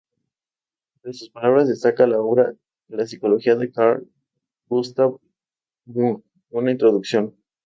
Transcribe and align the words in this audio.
Entre 0.95 1.13
sus 1.13 1.31
trabajos 1.31 1.67
destaca 1.67 2.07
la 2.07 2.19
obra 2.19 2.55
"La 2.87 3.05
psicología 3.05 3.55
de 3.55 3.71
Carl 3.71 4.09
Gustav 4.67 5.19
Jung: 5.85 6.23
una 6.49 6.71
introducción". 6.71 7.35